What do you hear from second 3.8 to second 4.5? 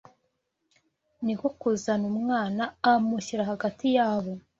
yabo